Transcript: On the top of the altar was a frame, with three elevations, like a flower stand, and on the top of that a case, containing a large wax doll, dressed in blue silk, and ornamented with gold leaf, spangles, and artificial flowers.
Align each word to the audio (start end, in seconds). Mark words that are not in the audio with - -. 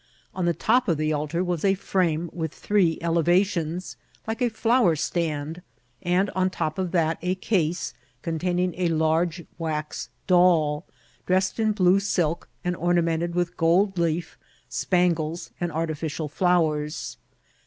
On 0.33 0.45
the 0.45 0.53
top 0.55 0.87
of 0.87 0.97
the 0.97 1.13
altar 1.13 1.43
was 1.43 1.63
a 1.63 1.75
frame, 1.75 2.31
with 2.33 2.51
three 2.51 2.97
elevations, 3.01 3.97
like 4.25 4.41
a 4.41 4.49
flower 4.49 4.95
stand, 4.95 5.61
and 6.01 6.31
on 6.31 6.47
the 6.47 6.55
top 6.55 6.79
of 6.79 6.91
that 6.93 7.19
a 7.21 7.35
case, 7.35 7.93
containing 8.23 8.73
a 8.79 8.87
large 8.89 9.45
wax 9.59 10.09
doll, 10.25 10.85
dressed 11.27 11.59
in 11.59 11.73
blue 11.73 11.99
silk, 11.99 12.49
and 12.63 12.75
ornamented 12.77 13.35
with 13.35 13.55
gold 13.57 13.95
leaf, 13.99 14.39
spangles, 14.67 15.51
and 15.61 15.71
artificial 15.71 16.27
flowers. 16.27 17.17